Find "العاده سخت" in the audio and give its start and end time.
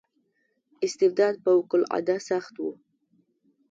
1.77-2.55